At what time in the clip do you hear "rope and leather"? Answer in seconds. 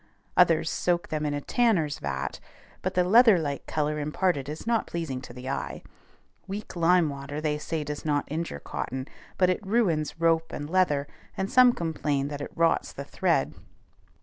10.19-11.07